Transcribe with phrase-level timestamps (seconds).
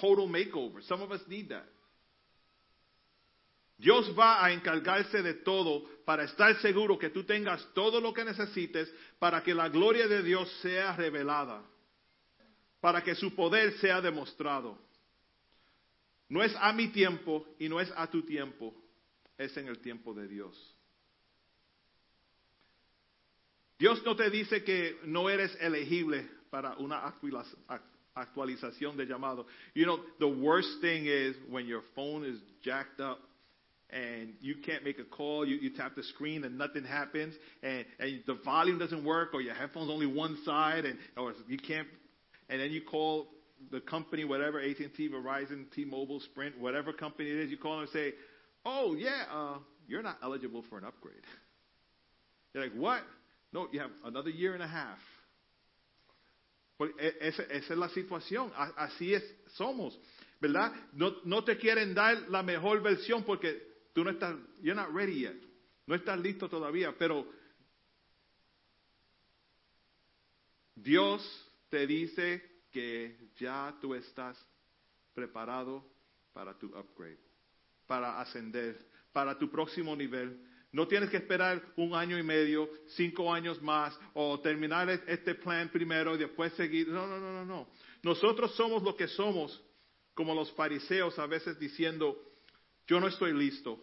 [0.00, 0.82] total makeover.
[0.82, 1.66] Some of us need that.
[3.80, 8.24] Dios va a encargarse de todo para estar seguro que tú tengas todo lo que
[8.24, 11.62] necesites para que la gloria de Dios sea revelada,
[12.80, 14.78] para que su poder sea demostrado.
[16.28, 18.74] No es a mi tiempo y no es a tu tiempo,
[19.38, 20.76] es en el tiempo de Dios.
[23.78, 26.98] Dios no te dice que no eres elegible para una
[28.24, 29.46] actualización de llamado.
[29.74, 33.18] You know, the worst thing is when your phone is jacked up
[33.90, 37.84] and you can't make a call, you, you tap the screen and nothing happens, and,
[37.98, 41.88] and the volume doesn't work, or your headphones only one side, and or you can't,
[42.48, 43.26] and then you call
[43.70, 47.90] the company, whatever, AT&T, Verizon, T-Mobile, Sprint, whatever company it is, you call them and
[47.90, 48.12] say,
[48.64, 51.16] oh, yeah, uh, you're not eligible for an upgrade.
[52.54, 53.02] You're like, what?
[53.52, 54.98] No, you have another year and a half.
[56.98, 59.98] Esa, esa es la situación, así es, somos,
[60.40, 60.72] ¿verdad?
[60.92, 65.20] No, no te quieren dar la mejor versión porque tú no estás, you're not ready
[65.20, 65.36] yet,
[65.86, 67.26] no estás listo todavía, pero
[70.74, 71.22] Dios
[71.68, 74.38] te dice que ya tú estás
[75.12, 75.84] preparado
[76.32, 77.18] para tu upgrade,
[77.86, 78.78] para ascender,
[79.12, 80.46] para tu próximo nivel.
[80.72, 85.68] No tienes que esperar un año y medio, cinco años más, o terminar este plan
[85.68, 86.88] primero y después seguir.
[86.88, 87.68] No, no, no, no, no.
[88.02, 89.60] Nosotros somos lo que somos,
[90.14, 92.16] como los fariseos a veces diciendo,
[92.86, 93.82] yo no estoy listo,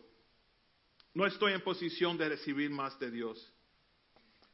[1.14, 3.54] no estoy en posición de recibir más de Dios.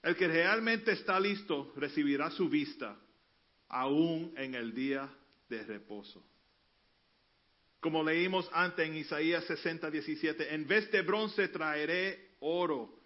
[0.01, 2.97] El que realmente está listo recibirá su vista
[3.69, 5.09] aún en el día
[5.49, 6.23] de reposo.
[7.83, 12.97] Como leímos antes en Isaías 60, 17, en vez de bronce traeré oro,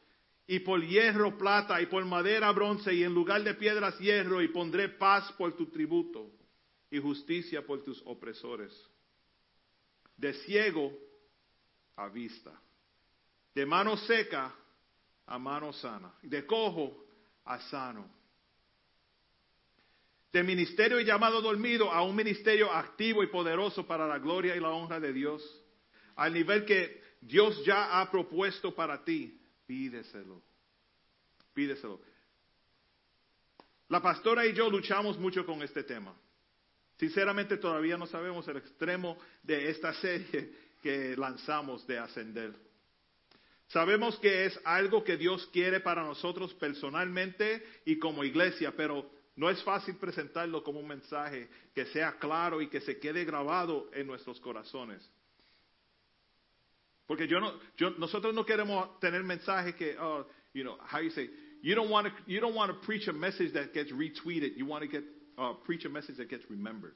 [0.45, 4.50] y por hierro plata, y por madera bronce, y en lugar de piedras hierro, y
[4.50, 6.30] pondré paz por tu tributo,
[6.92, 8.72] y justicia por tus opresores.
[10.16, 10.94] De ciego
[11.95, 12.52] a vista,
[13.56, 14.53] de mano seca
[15.25, 17.03] a mano sana, de cojo
[17.46, 18.16] a sano
[20.32, 24.60] de ministerio y llamado dormido a un ministerio activo y poderoso para la gloria y
[24.60, 25.44] la honra de Dios,
[26.16, 30.42] al nivel que Dios ya ha propuesto para ti, pídeselo,
[31.54, 32.00] pídeselo.
[33.90, 36.14] La pastora y yo luchamos mucho con este tema.
[36.98, 40.52] Sinceramente todavía no sabemos el extremo de esta serie
[40.82, 42.54] que lanzamos de ascender.
[43.68, 49.50] Sabemos que es algo que Dios quiere para nosotros personalmente y como iglesia, pero no
[49.50, 54.08] es fácil presentarlo como un mensaje que sea claro y que se quede grabado en
[54.08, 55.08] nuestros corazones.
[57.06, 61.12] Porque yo no, yo, nosotros no queremos tener mensajes que, oh, you know, how you
[61.12, 61.30] say,
[61.62, 64.58] you don't want to, you don't want to preach a message that gets retweeted.
[64.58, 65.03] You want to get,
[65.38, 66.96] uh, preach a message that gets remembered.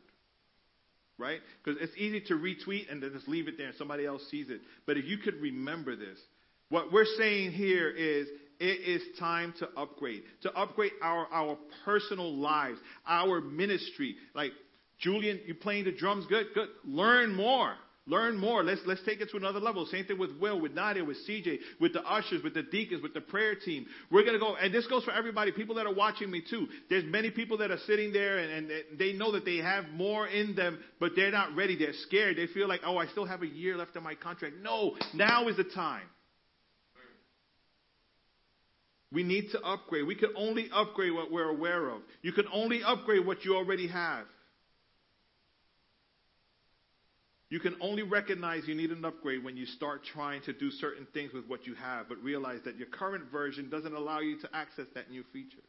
[1.19, 1.39] Right?
[1.63, 4.49] Because it's easy to retweet and then just leave it there and somebody else sees
[4.49, 4.61] it.
[4.87, 6.19] But if you could remember this,
[6.69, 8.27] what we're saying here is
[8.61, 12.77] it is time to upgrade, to upgrade our, our personal lives,
[13.07, 14.15] our ministry.
[14.35, 14.51] Like,
[14.99, 16.45] Julian, you playing the drums good?
[16.53, 16.69] Good.
[16.85, 17.73] Learn more.
[18.05, 18.63] Learn more.
[18.63, 19.85] Let's, let's take it to another level.
[19.87, 23.15] Same thing with Will, with Nadia, with CJ, with the ushers, with the deacons, with
[23.15, 23.87] the prayer team.
[24.11, 26.67] We're going to go, and this goes for everybody, people that are watching me too.
[26.89, 30.27] There's many people that are sitting there and, and they know that they have more
[30.27, 31.75] in them, but they're not ready.
[31.75, 32.37] They're scared.
[32.37, 34.55] They feel like, oh, I still have a year left on my contract.
[34.61, 36.03] No, now is the time.
[39.11, 40.07] We need to upgrade.
[40.07, 42.01] We can only upgrade what we're aware of.
[42.21, 44.25] You can only upgrade what you already have.
[47.49, 51.05] You can only recognize you need an upgrade when you start trying to do certain
[51.13, 54.49] things with what you have, but realize that your current version doesn't allow you to
[54.55, 55.61] access that new feature.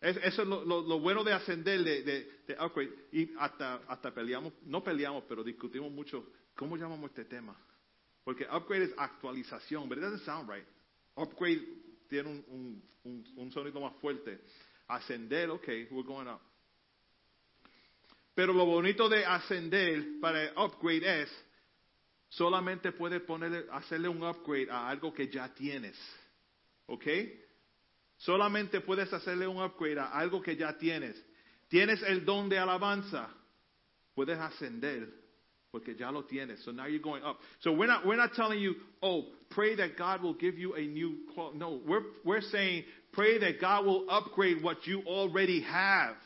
[0.00, 2.88] Eso es lo, lo, lo bueno de ascender, de, de, de, upgrade.
[3.12, 6.24] Y hasta, hasta peleamos, no peleamos, pero discutimos mucho.
[6.56, 7.54] ¿Cómo llamamos este tema?
[8.24, 10.64] Porque upgrade es actualización, but it doesn't sound right.
[11.16, 11.60] Upgrade
[12.08, 14.40] tiene un, un, un, un sonido más fuerte.
[14.88, 16.40] Ascender, ok, we're going up.
[18.34, 21.44] Pero lo bonito de ascender para upgrade es,
[22.28, 25.98] solamente puedes ponerle, hacerle un upgrade a algo que ya tienes.
[26.86, 27.04] ¿Ok?
[28.16, 31.22] Solamente puedes hacerle un upgrade a algo que ya tienes.
[31.68, 33.28] Tienes el don de alabanza,
[34.14, 35.27] puedes ascender
[35.72, 36.64] porque ya lo tienes.
[36.64, 37.38] So now you're going up.
[37.60, 40.80] So we're not, we're not telling you, oh, pray that God will give you a
[40.80, 41.54] new cloth.
[41.54, 46.16] No, we're, we're saying, pray that God will upgrade what you already have.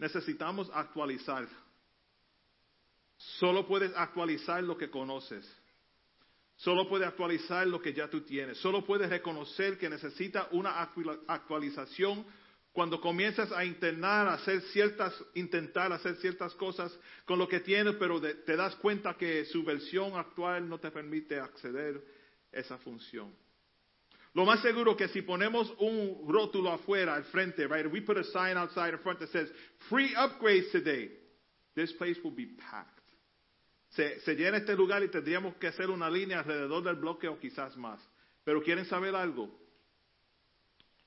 [0.00, 1.46] Necesitamos actualizar.
[3.40, 5.44] Solo puedes actualizar lo que conoces.
[6.58, 8.58] Solo puedes actualizar lo que ya tú tienes.
[8.58, 10.80] Solo puedes reconocer que necesita una
[11.26, 12.24] actualización
[12.78, 18.20] cuando comienzas a intentar hacer ciertas, intentar hacer ciertas cosas con lo que tienes, pero
[18.20, 22.00] de- te das cuenta que su versión actual no te permite acceder
[22.52, 23.34] a esa función.
[24.32, 28.22] Lo más seguro que si ponemos un rótulo afuera, al frente, right, we put a
[28.22, 29.50] sign outside in front that says
[29.88, 31.10] free upgrades today,
[31.74, 33.02] this place will be packed.
[33.88, 37.40] Se, se llena este lugar y tendríamos que hacer una línea alrededor del bloque o
[37.40, 37.98] quizás más.
[38.44, 39.50] Pero ¿quieren saber algo?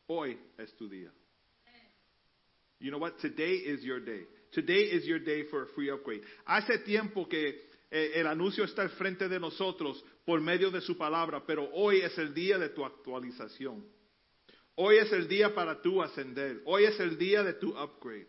[0.07, 1.13] Hoy es tu día.
[2.81, 3.19] You know what?
[3.19, 4.23] Today is your day.
[4.53, 6.23] Today is your day for a free upgrade.
[6.45, 7.61] Hace tiempo que
[7.91, 12.01] eh, el anuncio está al frente de nosotros por medio de su palabra, pero hoy
[12.01, 13.85] es el día de tu actualización.
[14.75, 16.61] Hoy es el día para tu ascender.
[16.65, 18.27] Hoy es el día de tu upgrade.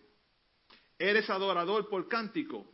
[0.98, 2.66] Eres adorador por cántico.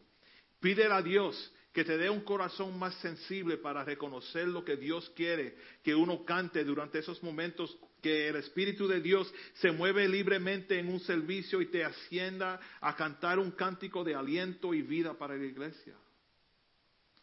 [0.60, 5.08] Pídele a Dios que te dé un corazón más sensible para reconocer lo que Dios
[5.14, 5.54] quiere
[5.84, 10.88] que uno cante durante esos momentos que el Espíritu de Dios se mueve libremente en
[10.88, 15.44] un servicio y te ascienda a cantar un cántico de aliento y vida para la
[15.44, 15.94] iglesia.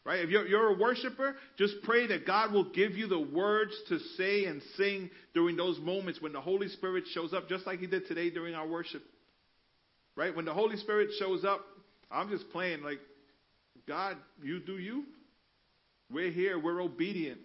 [0.05, 0.23] Right?
[0.23, 3.97] If you're, you're a worshiper, just pray that God will give you the words to
[4.17, 7.87] say and sing during those moments when the Holy Spirit shows up, just like He
[7.87, 9.01] did today during our worship.
[10.15, 10.35] Right?
[10.35, 11.61] When the Holy Spirit shows up,
[12.11, 12.99] I'm just playing like,
[13.87, 15.05] God, you do you.
[16.11, 16.59] We're here.
[16.59, 17.39] We're obedient.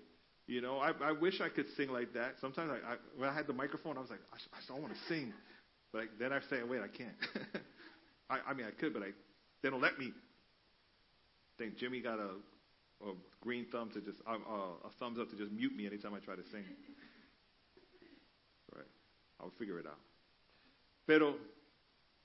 [0.50, 2.34] You know, I, I wish I could sing like that.
[2.40, 4.92] Sometimes I, I, when I had the microphone, I was like, I, I don't want
[4.92, 5.32] to sing.
[5.92, 7.14] But then I say, wait, I can't.
[8.30, 9.10] I, I mean, I could, but I,
[9.62, 10.06] they don't let me.
[10.06, 12.30] I think Jimmy got a,
[13.06, 16.14] a green thumb to just, uh, uh, a thumbs up to just mute me anytime
[16.14, 16.64] I try to sing.
[18.74, 18.86] Right.
[19.40, 19.98] I'll figure it out.
[21.08, 21.34] Pero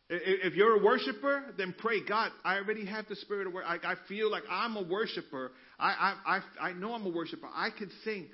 [0.10, 3.84] if you're a worshiper, then pray, God, I already have the spirit of worship.
[3.84, 5.52] I, feel like I'm a worshiper.
[5.80, 5.90] I,
[6.26, 7.48] I, I, I know I'm a worshiper.
[7.54, 8.28] I can sing.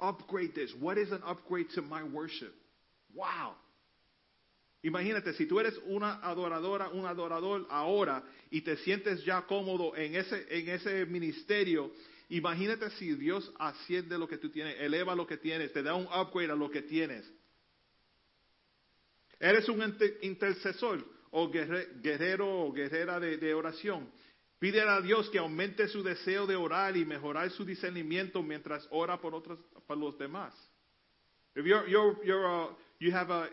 [0.00, 0.72] Upgrade this.
[0.78, 2.54] What is an upgrade to my worship?
[3.14, 3.54] Wow.
[4.84, 10.14] Imagínate, si tú eres una adoradora, un adorador ahora y te sientes ya cómodo en
[10.14, 11.90] ese, en ese ministerio,
[12.28, 16.06] imagínate si Dios asciende lo que tú tienes, eleva lo que tienes, te da un
[16.06, 17.28] upgrade a lo que tienes.
[19.40, 24.10] Eres un intercesor o guerrero o guerrera de, de oración.
[24.58, 29.20] Pídele a Dios que aumente su deseo de orar y mejorar su discernimiento mientras ora
[29.20, 30.52] por otros, por los demás.
[31.54, 32.68] If you're, you're, you're a,
[32.98, 33.48] you have a,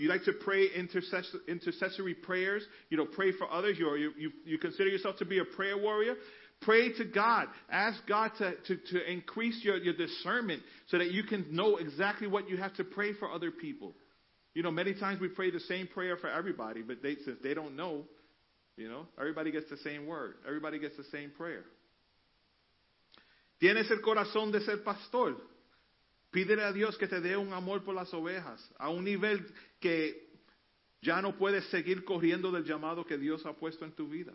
[0.00, 4.58] you like to pray intercess, intercessory prayers, you know, pray for others, you, you, you
[4.58, 6.16] consider yourself to be a prayer warrior,
[6.62, 7.48] Pray to God.
[7.70, 12.26] Ask God to, to, to increase your, your discernment so that you can know exactly
[12.26, 13.94] what you have to pray for other people.
[14.54, 17.54] You know, many times we pray the same prayer for everybody, but they, since they
[17.54, 18.04] don't know,
[18.76, 20.34] you know, everybody gets the same word.
[20.46, 21.64] Everybody gets the same prayer.
[23.60, 25.36] Tienes el corazón de ser pastor.
[26.32, 29.44] Pídele a Dios que te dé un amor por las ovejas, a un nivel
[29.80, 30.14] que
[31.02, 34.32] ya no puedes seguir corriendo del llamado que Dios ha puesto en tu vida.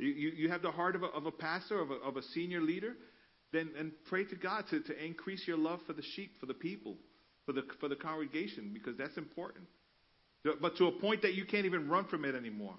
[0.00, 2.60] You, you, have the heart of a, of a pastor, of a, of a senior
[2.60, 2.94] leader,
[3.52, 6.54] then and pray to God to, to increase your love for the sheep, for the
[6.54, 6.96] people,
[7.44, 9.66] for the, for the congregation, because that's important.
[10.42, 12.76] But to a point that you can't even run from it anymore.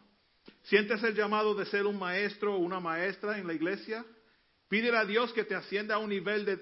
[0.72, 4.04] ¿Sientes el llamado de ser un maestro o una maestra en la iglesia?
[4.72, 6.58] Pídele a Dios que te ascienda a un nivel de,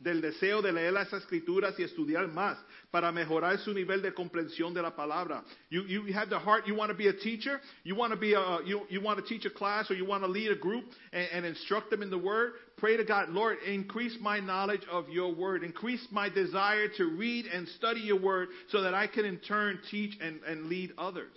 [0.00, 2.58] del deseo de leer las escrituras y estudiar más
[2.90, 5.44] para mejorar su nivel de comprensión de la palabra.
[5.68, 8.32] You, you have the heart, you want to be a teacher, you want to be
[8.32, 10.84] a, you, you want to teach a class or you want to lead a group
[11.12, 12.52] and, instruct them in the word.
[12.78, 15.62] Pray to God, Lord, increase my knowledge of your word.
[15.62, 19.80] Increase my desire to read and study your word so that I can in turn
[19.90, 21.36] teach and, and lead others.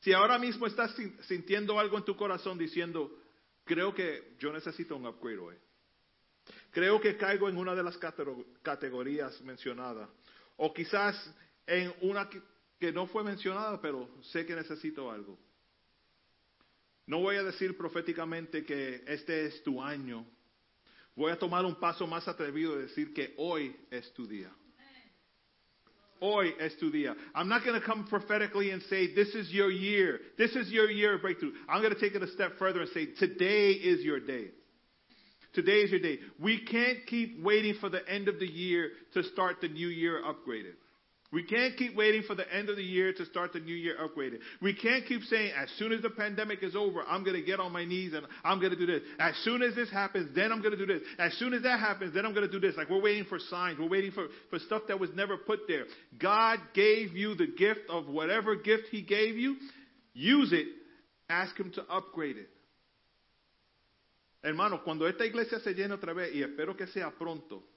[0.00, 0.92] Si ahora mismo estás
[1.28, 3.08] sintiendo algo en tu corazón diciendo,
[3.64, 5.54] creo que yo necesito un upgrade hoy.
[6.72, 7.98] Creo que caigo en una de las
[8.62, 10.08] categorías mencionadas.
[10.56, 11.14] O quizás
[11.66, 12.28] en una
[12.80, 15.38] que no fue mencionada, pero sé que necesito algo.
[17.06, 20.26] No voy a decir proféticamente que este es tu año.
[21.14, 24.50] Voy a tomar un paso más atrevido y decir que hoy es tu día.
[26.20, 27.14] Hoy es tu día.
[27.34, 30.20] I'm not going to come prophetically and say, this is your year.
[30.38, 31.52] This is your year of breakthrough.
[31.68, 34.52] I'm going to take it a step further and say, today is your day.
[35.54, 36.18] Today is your day.
[36.40, 40.22] We can't keep waiting for the end of the year to start the new year
[40.22, 40.72] upgraded.
[41.32, 43.96] We can't keep waiting for the end of the year to start the new year
[43.98, 44.40] upgraded.
[44.60, 47.58] We can't keep saying, as soon as the pandemic is over, I'm going to get
[47.58, 49.00] on my knees and I'm going to do this.
[49.18, 51.00] As soon as this happens, then I'm going to do this.
[51.18, 52.76] As soon as that happens, then I'm going to do this.
[52.76, 53.78] Like we're waiting for signs.
[53.78, 55.84] We're waiting for, for stuff that was never put there.
[56.20, 59.56] God gave you the gift of whatever gift He gave you.
[60.12, 60.66] Use it.
[61.30, 62.50] Ask Him to upgrade it.
[64.42, 67.68] Hermano, cuando esta iglesia se llene otra vez, y espero que sea pronto,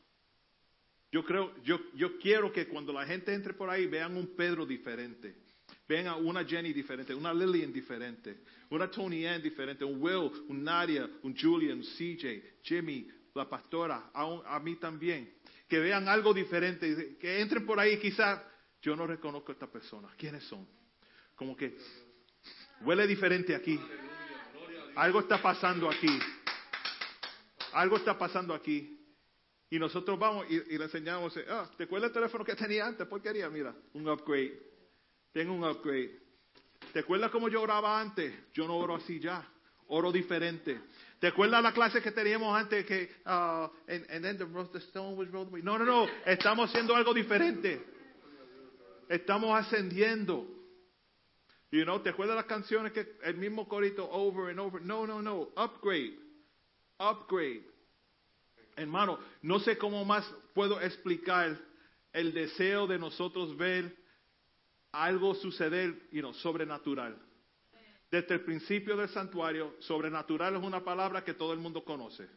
[1.12, 4.66] Yo creo, yo, yo quiero que cuando la gente entre por ahí vean un Pedro
[4.66, 5.36] diferente.
[5.88, 10.64] Vean a una Jenny diferente, una Lillian diferente, una Tony Ann diferente, un Will, un
[10.64, 15.36] Nadia, un Julian, un CJ, Jimmy, la pastora, a, a mí también.
[15.70, 18.42] Que vean algo diferente, que entren por ahí quizás,
[18.82, 20.10] yo no reconozco a esta persona.
[20.18, 20.68] ¿Quiénes son?
[21.36, 21.78] Como que
[22.82, 23.80] huele diferente aquí.
[24.96, 26.20] Algo está pasando aquí.
[27.75, 28.98] Algo está pasando aquí.
[29.70, 33.05] Y nosotros vamos y, le enseñamos, eh, ah, ¿te acuerdas el teléfono que tenía antes?
[33.05, 34.58] Porquería, mira, un upgrade.
[35.34, 36.17] Tengo un upgrade.
[36.94, 38.34] ¿Te acuerdas cómo yo oraba antes?
[38.53, 39.46] Yo no oro así ya.
[39.88, 40.79] Oro diferente.
[41.20, 45.17] ¿Te acuerdas la clase que teníamos antes que, ah, and, and then the, the stone
[45.17, 45.62] was rolled away?
[45.62, 46.08] No, no, no.
[46.25, 47.84] Estamos haciendo algo diferente.
[49.10, 50.48] Estamos ascendiendo.
[51.72, 54.82] You know, ¿te acuerdas las canciones que el mismo corito over and over?
[54.82, 55.50] No, no, no.
[55.58, 56.25] Upgrade.
[57.00, 57.64] Upgrade.
[58.75, 61.58] Hermano, no sé cómo más puedo explicar
[62.14, 63.96] el deseo de nosotros ver
[64.92, 67.16] algo suceder, you know, sobrenatural.
[68.12, 72.28] Desde el principio del santuario, sobrenatural es una palabra que todo el mundo conoce.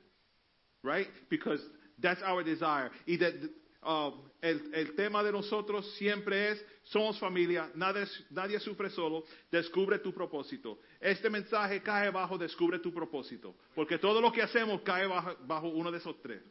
[0.82, 1.08] Right?
[1.28, 1.62] Because
[2.00, 2.90] that's our desire.
[3.06, 3.50] Y de-
[3.82, 10.78] uh, el, tema de nosotros siempre es, somos familia, nadie, sufre solo, descubre tu propósito.
[11.00, 13.56] Este mensaje cae bajo, descubre tu propósito.
[13.74, 16.42] Porque todo lo que hacemos cae bajo, bajo uno de esos tres.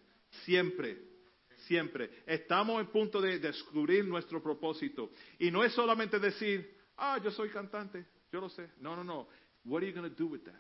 [0.43, 0.97] Siempre.
[1.65, 2.09] Siempre.
[2.25, 5.11] Estamos en punto de descubrir nuestro propósito.
[5.39, 8.69] Y no es solamente decir, ah, yo soy cantante, yo lo sé.
[8.79, 9.27] No, no, no.
[9.65, 10.55] What are you going to do with that?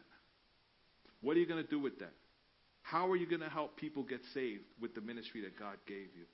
[1.21, 2.13] What are you going do with that?
[2.81, 6.07] How are you going to help people get saved with the ministry that God gave
[6.15, 6.25] you?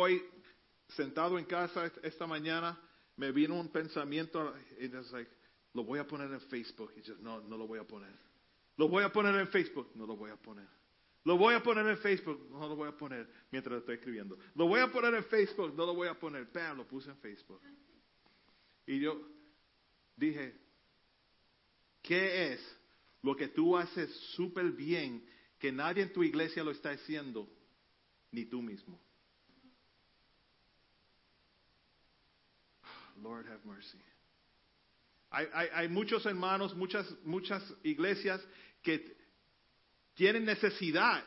[0.00, 0.22] Hoy,
[0.90, 2.78] sentado en casa est- esta mañana,
[3.16, 5.30] me vino un pensamiento y es like,
[5.74, 6.92] lo voy a poner en Facebook.
[6.96, 8.14] Y yo, no, no lo voy a poner.
[8.76, 9.90] Lo voy a poner en Facebook.
[9.96, 10.68] No lo voy a poner.
[11.24, 12.48] Lo voy a poner en Facebook.
[12.48, 14.38] No lo voy a poner mientras estoy escribiendo.
[14.54, 15.74] Lo voy a poner en Facebook.
[15.74, 16.46] No lo voy a poner.
[16.52, 17.60] Bam, lo puse en Facebook.
[18.86, 19.20] Y yo
[20.16, 20.56] dije,
[22.02, 22.78] ¿qué es
[23.22, 25.28] lo que tú haces súper bien
[25.58, 27.48] que nadie en tu iglesia lo está haciendo,
[28.30, 29.00] ni tú mismo?
[33.22, 33.98] Lord have mercy.
[35.30, 38.40] Hay, hay, hay muchos hermanos, muchas, muchas iglesias
[38.82, 39.16] que
[40.14, 41.22] tienen necesidad,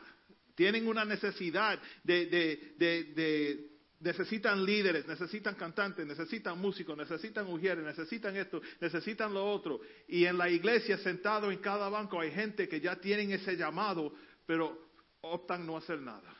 [0.54, 7.84] tienen una necesidad de, de, de, de- necesitan líderes, necesitan cantantes, necesitan músicos, necesitan mujeres,
[7.84, 9.80] necesitan esto, necesitan lo otro.
[10.08, 14.12] Y en la iglesia, sentado en cada banco, hay gente que ya tienen ese llamado,
[14.44, 16.34] pero optan no hacer nada.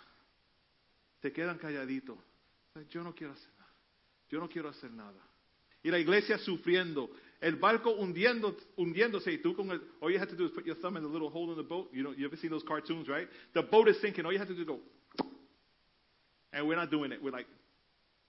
[1.21, 2.19] Se quedan calladitos.
[2.91, 3.73] Yo no quiero hacer nada.
[4.29, 5.21] Yo no quiero hacer nada.
[5.85, 7.11] Y la iglesia sufriendo,
[7.41, 10.65] el barco hundiendo, hundiéndose, y tú con el, all you have to do is put
[10.65, 11.91] your thumb in the little hole in the boat.
[11.93, 13.27] You know, you ever seen those cartoons, right?
[13.55, 14.25] The boat is sinking.
[14.25, 14.79] All you have to do is go,
[16.53, 17.23] and we're not doing it.
[17.23, 17.47] We're like,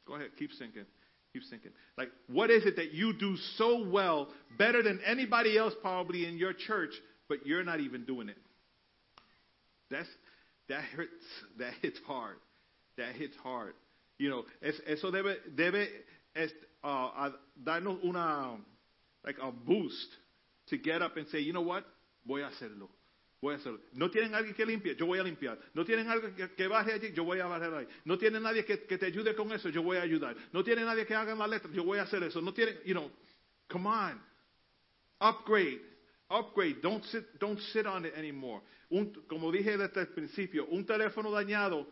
[0.08, 0.86] go ahead, keep sinking,
[1.32, 1.72] keep sinking.
[1.96, 6.38] Like, what is it that you do so well, better than anybody else probably in
[6.38, 6.92] your church,
[7.30, 8.38] but you're not even doing it?
[9.92, 10.10] That's
[10.70, 11.12] that hurts.
[11.60, 12.38] That hits hard.
[12.98, 13.74] That hits hard.
[14.18, 15.88] You know, es, eso debe debe
[16.36, 16.52] es,
[16.84, 18.58] uh, a darnos una
[19.24, 20.12] like a boost
[20.68, 21.84] to get up and say, you know what,
[22.26, 22.90] voy a hacerlo.
[23.42, 23.80] Voy a hacerlo.
[23.94, 25.60] No tienen alguien que limpie, yo voy a limpiar.
[25.74, 27.88] No tienen alguien que, que allí, yo voy a bajar ahí.
[28.06, 30.36] No tienen nadie que, que te ayude con eso, yo voy a ayudar.
[30.54, 32.42] No tienen nadie que haga la letra, yo voy a hacer eso.
[32.42, 33.12] No tienen, you know,
[33.68, 34.22] come on.
[35.20, 35.82] Upgrade.
[36.30, 36.80] Upgrade.
[36.82, 38.62] Don't sit, don't sit on it anymore.
[38.90, 41.88] Un, como dije desde el principio, un teléfono dañado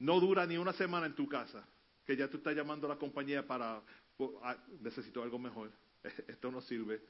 [0.00, 1.64] no dura ni una semana en tu casa.
[2.04, 3.80] Que ya tú estás llamando a la compañía para,
[4.16, 5.70] po- ah, necesito algo mejor.
[6.28, 7.00] Esto no sirve.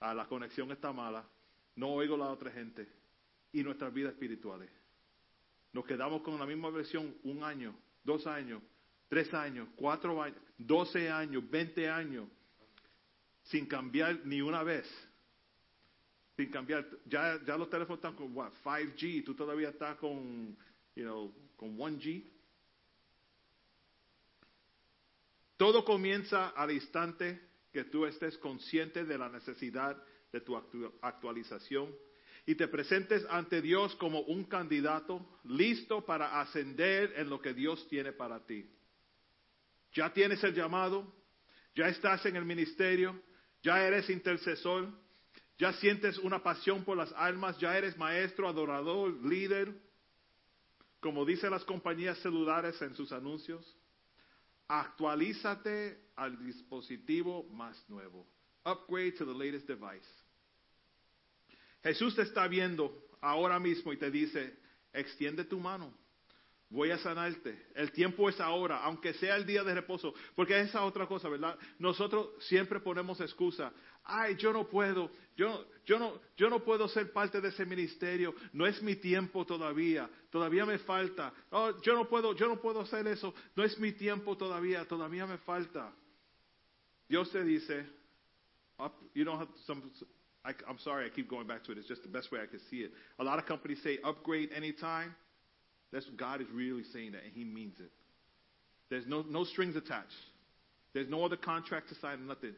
[0.00, 1.28] Ah, la conexión está mala.
[1.76, 2.88] No oigo la otra gente.
[3.52, 4.70] Y nuestras vidas espirituales.
[5.72, 8.62] Nos quedamos con la misma versión un año, dos años,
[9.08, 12.28] tres años, cuatro años, doce años, veinte años,
[13.44, 14.86] sin cambiar ni una vez.
[16.36, 16.86] Sin cambiar.
[17.06, 20.56] Ya, ya los teléfonos están con what, 5G, tú todavía estás con,
[20.96, 22.24] you know, con 1G.
[25.60, 27.38] Todo comienza al instante
[27.70, 29.94] que tú estés consciente de la necesidad
[30.32, 31.94] de tu actu- actualización
[32.46, 37.86] y te presentes ante Dios como un candidato listo para ascender en lo que Dios
[37.90, 38.70] tiene para ti.
[39.92, 41.12] Ya tienes el llamado,
[41.74, 43.20] ya estás en el ministerio,
[43.62, 44.88] ya eres intercesor,
[45.58, 49.74] ya sientes una pasión por las almas, ya eres maestro, adorador, líder,
[51.00, 53.76] como dicen las compañías celulares en sus anuncios.
[54.72, 58.24] Actualízate al dispositivo más nuevo.
[58.64, 60.06] Upgrade to the latest device.
[61.82, 64.56] Jesús te está viendo ahora mismo y te dice,
[64.92, 65.92] extiende tu mano.
[66.70, 67.66] Voy a sanarte.
[67.74, 70.14] El tiempo es ahora, aunque sea el día de reposo.
[70.36, 71.58] Porque esa otra cosa, ¿verdad?
[71.80, 73.72] Nosotros siempre ponemos excusa.
[74.04, 75.10] Ay, yo no puedo.
[75.36, 78.32] Yo, yo, no, yo no puedo ser parte de ese ministerio.
[78.52, 80.08] No es mi tiempo todavía.
[80.30, 81.34] Todavía me falta.
[81.50, 83.34] Oh, yo no puedo, yo no puedo hacer eso.
[83.56, 84.84] No es mi tiempo todavía.
[84.84, 85.92] Todavía me falta.
[87.08, 87.84] Dios te dice,
[88.78, 91.78] I'm sorry, I keep going back to it.
[91.78, 92.92] It's just the best way I can see it.
[93.18, 95.16] A lot of companies say upgrade anytime.
[95.92, 97.90] That's God is really saying that, and He means it.
[98.90, 100.10] There's no, no strings attached.
[100.92, 102.54] There's no other contract to sign, nothing.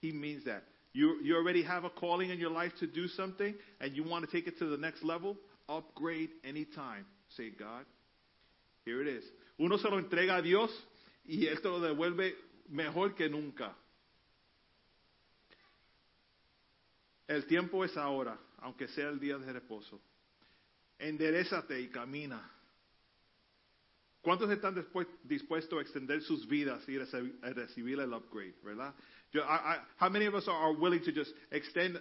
[0.00, 0.64] He means that.
[0.92, 4.24] You, you already have a calling in your life to do something, and you want
[4.24, 5.36] to take it to the next level.
[5.68, 7.04] Upgrade anytime.
[7.36, 7.84] Say, God,
[8.84, 9.24] here it is.
[9.58, 10.70] Uno se lo entrega a Dios
[11.28, 12.34] y te lo devuelve
[12.70, 13.74] mejor que nunca.
[17.28, 20.00] El tiempo es ahora, aunque sea el día de reposo.
[20.98, 22.55] Enderezate y camina.
[24.26, 24.74] ¿Cuántos están
[25.22, 26.82] dispuestos a extender sus vidas
[27.54, 28.92] recibir el upgrade, verdad?
[29.36, 32.00] I, I, how many of us are, willing to just extend,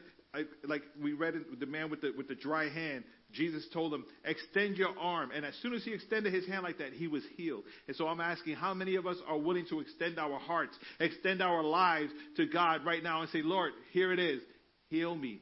[0.67, 4.05] like we read in, the man with the, with the dry hand, Jesus told him,
[4.23, 5.29] extend your arm.
[5.35, 7.63] And as soon as he extended his hand like that, he was healed.
[7.87, 11.43] And so I'm asking, how many of us are willing to extend our hearts, extend
[11.43, 14.41] our lives to God right now and say, Lord, here it is.
[14.89, 15.41] Heal me.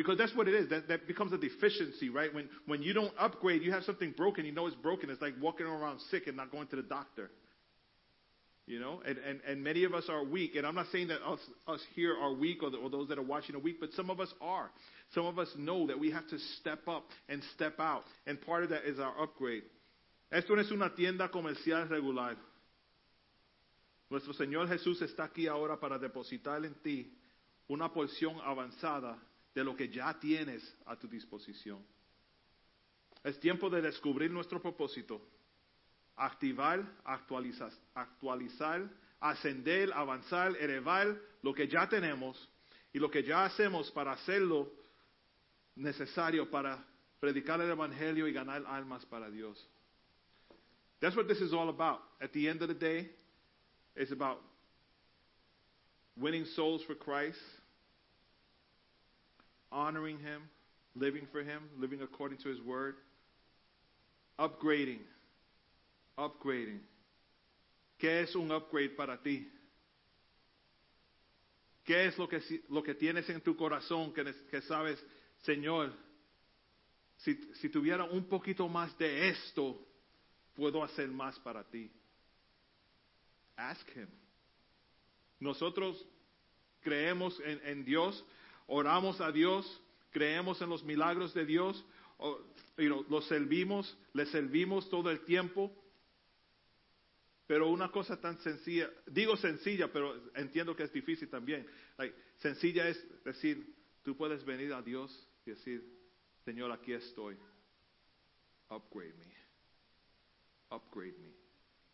[0.00, 0.70] Because that's what it is.
[0.70, 2.32] That, that becomes a deficiency, right?
[2.32, 5.10] When, when you don't upgrade, you have something broken, you know it's broken.
[5.10, 7.30] It's like walking around sick and not going to the doctor.
[8.64, 10.56] You know, and, and, and many of us are weak.
[10.56, 13.18] And I'm not saying that us, us here are weak or, the, or those that
[13.18, 14.70] are watching are weak, but some of us are.
[15.14, 18.04] Some of us know that we have to step up and step out.
[18.26, 19.64] And part of that is our upgrade.
[20.32, 22.36] Esto es una tienda comercial regular.
[24.08, 27.12] Nuestro Señor Jesús está aquí ahora para depositar en ti
[27.68, 29.18] una porción avanzada
[29.54, 31.84] de lo que ya tienes a tu disposición.
[33.22, 35.20] Es tiempo de descubrir nuestro propósito,
[36.16, 38.88] activar, actualizar, actualizar,
[39.20, 42.48] ascender, avanzar, elevar lo que ya tenemos
[42.92, 44.72] y lo que ya hacemos para hacerlo
[45.76, 46.84] necesario para
[47.18, 49.68] predicar el Evangelio y ganar almas para Dios.
[51.00, 52.00] That's what this is all about.
[52.20, 53.10] At the end of the day,
[53.94, 54.40] it's about
[56.16, 57.38] winning souls for Christ
[59.70, 60.42] honoring Him,
[60.94, 62.96] living for Him, living according to His Word,
[64.38, 65.00] upgrading,
[66.18, 66.80] upgrading.
[67.98, 69.46] ¿Qué es un upgrade para ti?
[71.84, 74.98] ¿Qué es lo que, lo que tienes en tu corazón que, que sabes,
[75.42, 75.92] Señor,
[77.18, 79.86] si, si tuviera un poquito más de esto,
[80.54, 81.90] puedo hacer más para ti?
[83.56, 84.08] Ask Him.
[85.40, 86.06] Nosotros
[86.80, 88.24] creemos en, en Dios,
[88.70, 91.84] oramos a Dios, creemos en los milagros de Dios,
[92.18, 92.40] o,
[92.76, 95.70] los servimos, le servimos todo el tiempo.
[97.46, 101.66] Pero una cosa tan sencilla, digo sencilla, pero entiendo que es difícil también.
[102.38, 105.84] sencilla es decir, tú puedes venir a Dios y decir,
[106.44, 107.36] Señor, aquí estoy.
[108.70, 109.34] Upgrade me.
[110.70, 111.34] Upgrade me.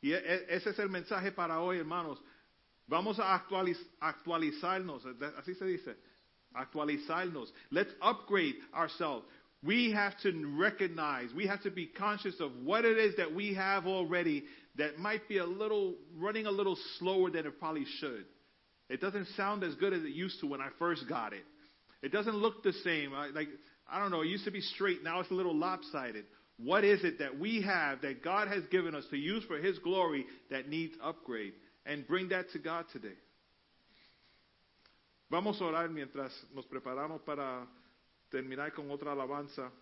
[0.03, 2.23] Y e, e, ese es el mensaje para hoy, hermanos.
[2.87, 5.05] Vamos a actualizarnos,
[5.37, 5.97] así se dice
[6.57, 7.47] actualizarnos.
[7.71, 9.25] Let's upgrade ourselves.
[9.63, 13.55] We have to recognize, we have to be conscious of what it is that we
[13.55, 14.45] have already
[14.77, 18.25] that might be a little, running a little slower than it probably should.
[18.89, 21.45] It doesn't sound as good as it used to when I first got it.
[22.03, 23.13] It doesn't look the same.
[23.13, 23.49] Like,
[23.91, 26.25] I don't know, it used to be straight, now it's a little lopsided.
[26.59, 29.79] What is it that we have that God has given us to use for His
[29.81, 31.53] glory that needs upgrade?
[31.85, 33.15] And bring that to God today.
[35.29, 37.67] Vamos a orar mientras nos preparamos para
[38.29, 39.73] terminar con otra alabanza.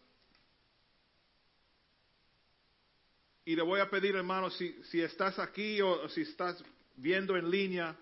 [3.44, 6.64] Y le voy a pedir, hermano, si, si estás aquí o, si estás
[6.96, 7.94] viendo en línea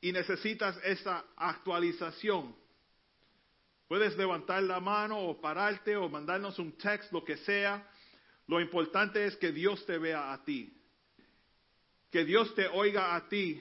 [0.00, 2.54] y necesitas esa actualización,
[3.88, 7.84] puedes levantar la mano o pararte o mandarnos un text, lo que sea.
[8.46, 10.72] Lo importante es que Dios te vea a ti,
[12.12, 13.60] que Dios te oiga a ti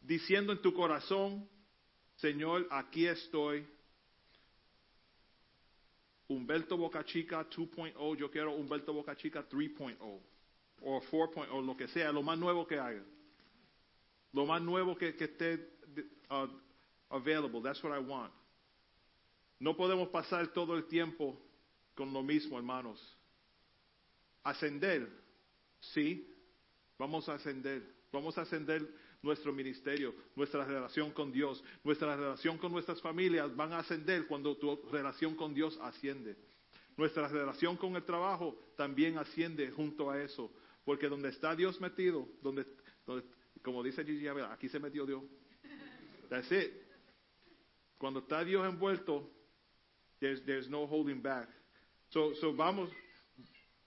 [0.00, 1.48] diciendo en tu corazón,
[2.16, 3.66] Señor, aquí estoy.
[6.28, 12.12] Humberto Boca Chica 2.0, yo quiero Humberto Boca Chica 3.0 o 4.0, lo que sea,
[12.12, 13.02] lo más nuevo que haya.
[14.32, 15.54] Lo más nuevo que, que esté
[16.30, 16.46] uh,
[17.08, 18.32] available, that's what I want.
[19.58, 21.40] No podemos pasar todo el tiempo
[21.94, 23.00] con lo mismo, hermanos.
[24.44, 25.08] Ascender,
[25.80, 26.36] sí,
[26.98, 27.82] vamos a ascender,
[28.12, 28.86] vamos a ascender
[29.22, 34.56] nuestro ministerio, nuestra relación con Dios, nuestra relación con nuestras familias van a ascender cuando
[34.56, 36.36] tu relación con Dios asciende.
[36.96, 40.52] Nuestra relación con el trabajo también asciende junto a eso.
[40.84, 42.66] Porque donde está Dios metido, donde,
[43.06, 43.24] donde
[43.62, 45.22] como dice Gigi aquí se metió Dios.
[46.28, 46.72] That's it.
[47.98, 49.30] Cuando está Dios envuelto,
[50.20, 51.48] there's, there's no holding back.
[52.10, 52.90] So, so vamos,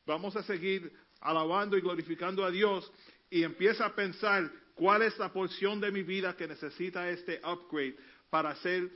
[0.06, 2.92] vamos a seguir alabando y glorificando a Dios
[3.30, 7.96] y empieza a pensar cuál es la porción de mi vida que necesita este upgrade
[8.32, 8.90] para ser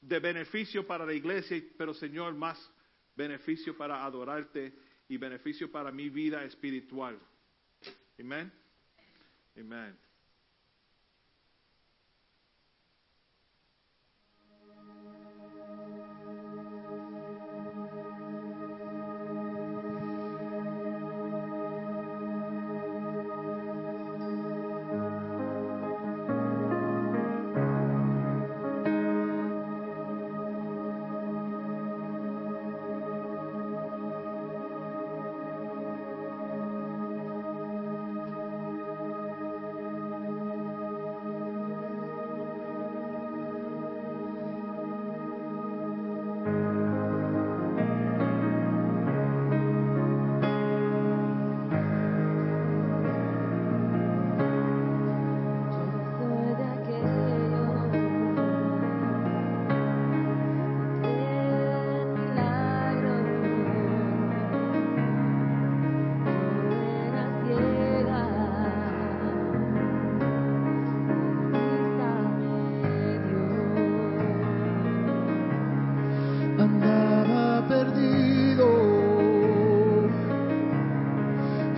[0.00, 2.58] de beneficio para la iglesia, pero Señor, más
[3.14, 4.72] beneficio para adorarte
[5.10, 7.18] y beneficio para mi vida espiritual.
[8.18, 8.50] Amén.
[9.58, 10.09] Amén.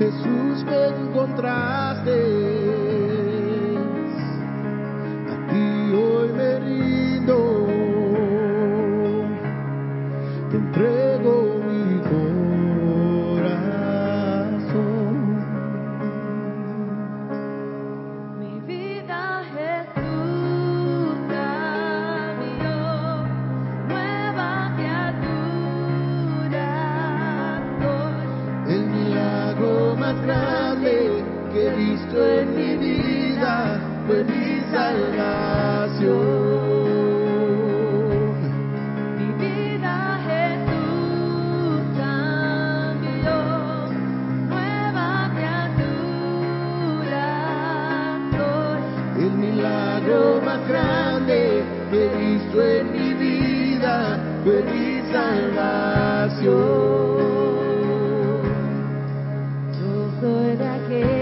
[0.02, 2.71] Jesús me encontraste.
[49.16, 56.52] El milagro más grande que he visto en mi vida fue mi salvación.
[59.78, 61.21] Yo soy de aquellos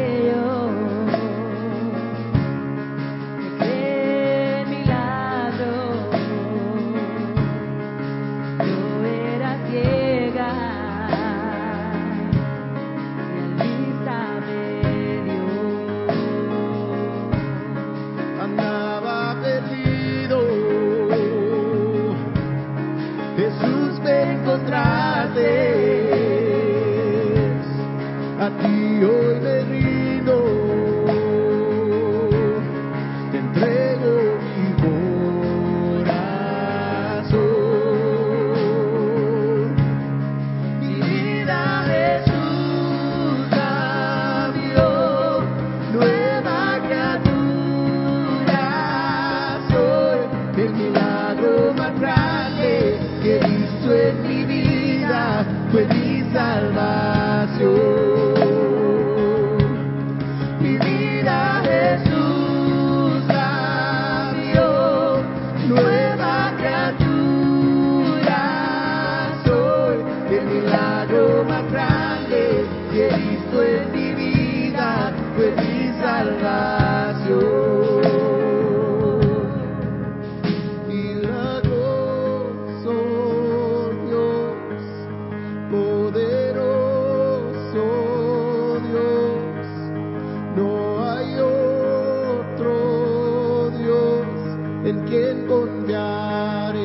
[95.20, 96.80] en quien confiaré.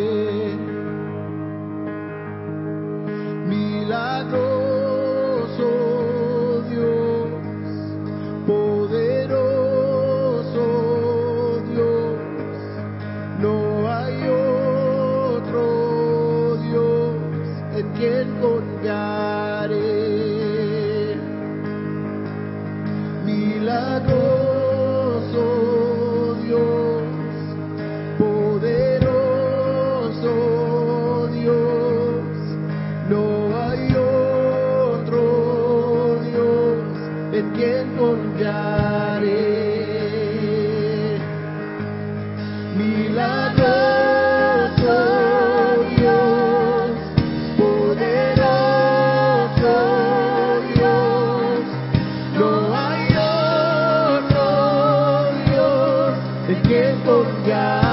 [3.47, 4.54] Milagroso
[56.55, 57.84] en quien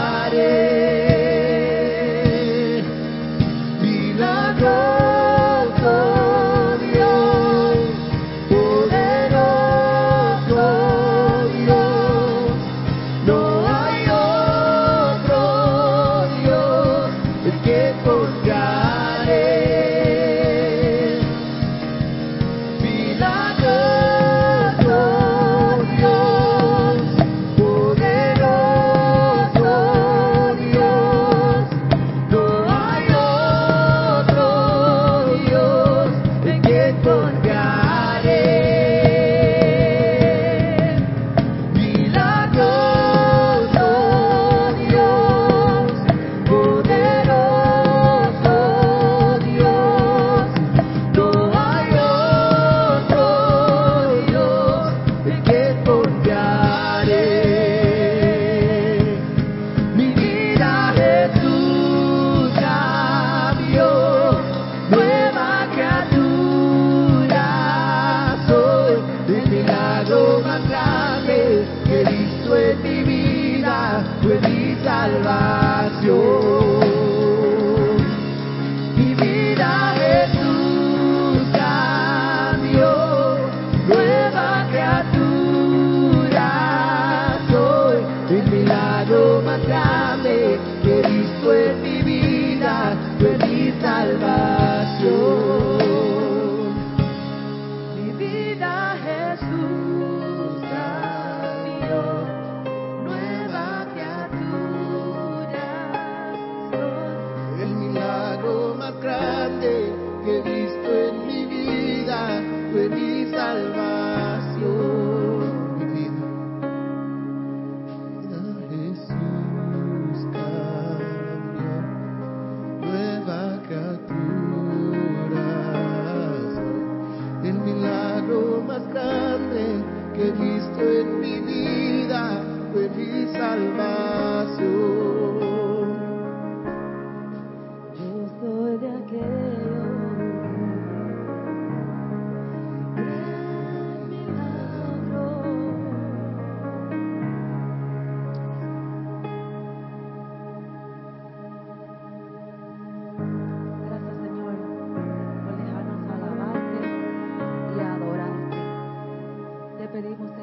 [160.02, 160.41] Te